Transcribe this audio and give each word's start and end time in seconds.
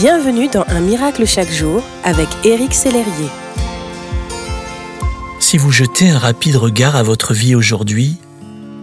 Bienvenue 0.00 0.48
dans 0.48 0.64
Un 0.68 0.80
miracle 0.80 1.26
chaque 1.26 1.50
jour 1.50 1.82
avec 2.04 2.26
Éric 2.42 2.72
Sellerier. 2.72 3.28
Si 5.40 5.58
vous 5.58 5.70
jetez 5.70 6.08
un 6.08 6.18
rapide 6.18 6.56
regard 6.56 6.96
à 6.96 7.02
votre 7.02 7.34
vie 7.34 7.54
aujourd'hui, 7.54 8.16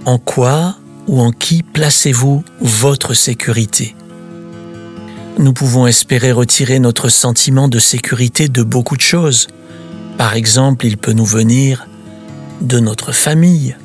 en 0.05 0.19
quoi 0.19 0.75
ou 1.07 1.19
en 1.19 1.31
qui 1.31 1.63
placez-vous 1.63 2.43
votre 2.61 3.15
sécurité? 3.15 3.95
Nous 5.39 5.53
pouvons 5.53 5.87
espérer 5.87 6.31
retirer 6.31 6.77
notre 6.77 7.09
sentiment 7.09 7.67
de 7.67 7.79
sécurité 7.79 8.47
de 8.47 8.61
beaucoup 8.61 8.95
de 8.95 9.01
choses. 9.01 9.47
Par 10.19 10.35
exemple, 10.35 10.85
il 10.85 10.97
peut 10.97 11.13
nous 11.13 11.25
venir 11.25 11.87
de 12.61 12.79
notre 12.79 13.11
famille, 13.11 13.75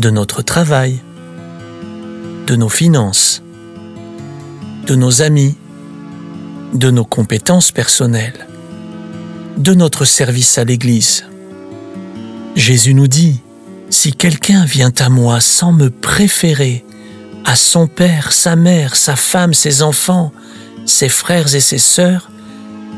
de 0.00 0.10
notre 0.10 0.42
travail, 0.42 0.98
de 2.48 2.56
nos 2.56 2.68
finances, 2.68 3.40
de 4.84 4.96
nos 4.96 5.22
amis, 5.22 5.54
de 6.74 6.90
nos 6.90 7.04
compétences 7.04 7.72
personnelles, 7.72 8.46
de 9.56 9.74
notre 9.74 10.04
service 10.04 10.58
à 10.58 10.64
l'Église. 10.64 11.24
Jésus 12.54 12.94
nous 12.94 13.08
dit, 13.08 13.40
si 13.90 14.12
quelqu'un 14.12 14.64
vient 14.64 14.92
à 14.98 15.08
moi 15.08 15.40
sans 15.40 15.72
me 15.72 15.90
préférer 15.90 16.84
à 17.44 17.56
son 17.56 17.86
père, 17.86 18.32
sa 18.32 18.56
mère, 18.56 18.96
sa 18.96 19.16
femme, 19.16 19.54
ses 19.54 19.82
enfants, 19.82 20.32
ses 20.84 21.08
frères 21.08 21.54
et 21.54 21.60
ses 21.60 21.78
sœurs, 21.78 22.30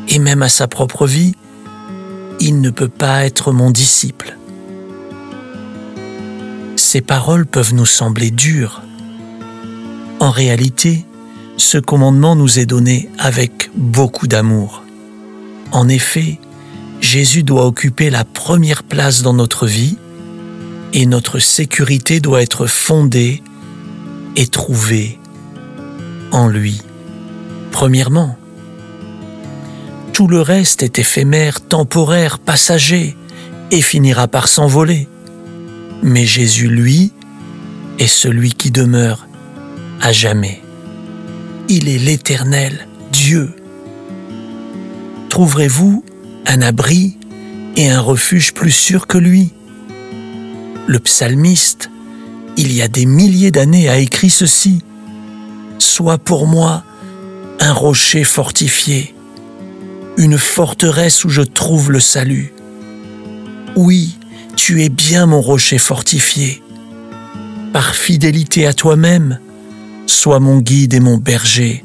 et 0.09 0.19
même 0.19 0.43
à 0.43 0.49
sa 0.49 0.67
propre 0.67 1.07
vie, 1.07 1.35
il 2.41 2.61
ne 2.61 2.71
peut 2.71 2.89
pas 2.89 3.25
être 3.25 3.53
mon 3.53 3.71
disciple. 3.71 4.37
Ces 6.77 7.03
paroles 7.03 7.47
peuvent 7.47 7.75
nous 7.75 7.87
sembler 7.87 8.31
dures. 8.31 8.83
En 10.19 10.31
réalité, 10.31 11.05
ce 11.61 11.79
commandement 11.79 12.37
nous 12.37 12.59
est 12.59 12.67
donné 12.67 13.09
avec 13.19 13.71
beaucoup 13.77 14.27
d'amour. 14.27 14.83
En 15.73 15.89
effet, 15.89 16.39
Jésus 17.01 17.43
doit 17.43 17.67
occuper 17.67 18.11
la 18.11 18.25
première 18.25 18.83
place 18.83 19.23
dans 19.23 19.35
notre 19.35 19.67
vie 19.67 19.97
et 20.93 21.07
notre 21.07 21.39
sécurité 21.39 22.21
doit 22.21 22.43
être 22.43 22.67
fondée 22.67 23.43
et 24.37 24.47
trouvée 24.47 25.19
en 26.33 26.49
lui. 26.49 26.83
Premièrement, 27.71 28.37
tout 30.13 30.27
le 30.27 30.41
reste 30.41 30.83
est 30.83 30.99
éphémère, 30.99 31.61
temporaire, 31.61 32.39
passager 32.39 33.17
et 33.71 33.83
finira 33.83 34.29
par 34.29 34.49
s'envoler. 34.49 35.09
Mais 36.03 36.25
Jésus, 36.25 36.69
lui, 36.69 37.13
est 37.99 38.07
celui 38.07 38.55
qui 38.55 38.71
demeure 38.71 39.29
à 40.01 40.13
jamais. 40.13 40.63
Il 41.73 41.89
est 41.89 41.99
l'Éternel, 41.99 42.89
Dieu. 43.13 43.55
Trouverez-vous 45.29 46.05
un 46.45 46.63
abri 46.63 47.17
et 47.77 47.89
un 47.89 48.01
refuge 48.01 48.55
plus 48.55 48.73
sûr 48.73 49.07
que 49.07 49.19
lui? 49.19 49.53
Le 50.89 50.99
psalmiste, 50.99 51.89
il 52.57 52.73
y 52.73 52.83
a 52.83 52.89
des 52.89 53.07
milliers 53.07 53.53
d'années, 53.53 53.89
a 53.89 53.99
écrit 53.99 54.31
ceci. 54.31 54.83
Sois 55.79 56.19
pour 56.19 56.49
moi 56.49 56.83
un 57.61 57.73
rocher 57.73 58.25
fortifié, 58.25 59.15
une 60.17 60.39
forteresse 60.39 61.25
où 61.25 61.29
je 61.29 61.43
trouve 61.43 61.93
le 61.93 62.01
salut. 62.01 62.53
Oui, 63.77 64.19
tu 64.57 64.83
es 64.83 64.89
bien 64.89 65.27
mon 65.27 65.41
rocher 65.41 65.79
fortifié. 65.79 66.65
Par 67.73 67.95
fidélité 67.95 68.67
à 68.67 68.75
toi-même, 68.75 69.39
Sois 70.11 70.41
mon 70.41 70.59
guide 70.59 70.93
et 70.93 71.01
mon 71.01 71.19
berger. 71.19 71.85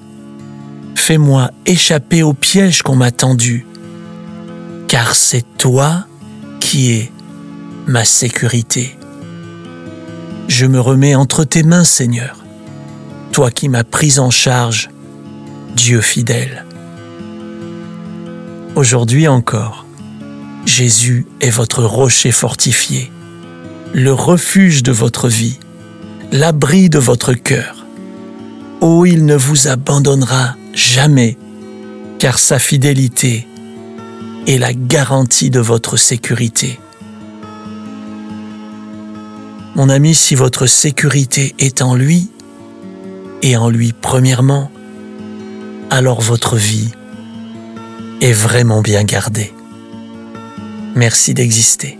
Fais-moi 0.95 1.51
échapper 1.67 2.23
au 2.23 2.33
piège 2.33 2.81
qu'on 2.81 2.95
m'a 2.95 3.11
tendu, 3.11 3.67
car 4.87 5.15
c'est 5.15 5.45
toi 5.59 6.07
qui 6.59 6.91
es 6.91 7.11
ma 7.85 8.03
sécurité. 8.03 8.97
Je 10.47 10.65
me 10.65 10.79
remets 10.79 11.13
entre 11.13 11.43
tes 11.43 11.61
mains, 11.61 11.83
Seigneur, 11.83 12.43
toi 13.31 13.51
qui 13.51 13.69
m'as 13.69 13.83
pris 13.83 14.17
en 14.17 14.31
charge, 14.31 14.89
Dieu 15.75 16.01
fidèle. 16.01 16.65
Aujourd'hui 18.75 19.27
encore, 19.27 19.85
Jésus 20.65 21.27
est 21.41 21.51
votre 21.51 21.83
rocher 21.83 22.31
fortifié, 22.31 23.11
le 23.93 24.11
refuge 24.11 24.81
de 24.81 24.91
votre 24.91 25.29
vie, 25.29 25.59
l'abri 26.31 26.89
de 26.89 26.99
votre 26.99 27.33
cœur. 27.33 27.84
Oh, 28.81 29.05
il 29.05 29.25
ne 29.25 29.35
vous 29.35 29.67
abandonnera 29.67 30.55
jamais, 30.73 31.37
car 32.19 32.37
sa 32.39 32.59
fidélité 32.59 33.47
est 34.47 34.57
la 34.57 34.73
garantie 34.73 35.49
de 35.49 35.59
votre 35.59 35.97
sécurité. 35.97 36.79
Mon 39.75 39.89
ami, 39.89 40.13
si 40.13 40.35
votre 40.35 40.67
sécurité 40.67 41.55
est 41.59 41.81
en 41.81 41.95
lui, 41.95 42.29
et 43.41 43.57
en 43.57 43.69
lui 43.69 43.93
premièrement, 43.93 44.71
alors 45.89 46.21
votre 46.21 46.55
vie 46.55 46.91
est 48.21 48.33
vraiment 48.33 48.81
bien 48.81 49.03
gardée. 49.03 49.53
Merci 50.95 51.33
d'exister. 51.33 51.99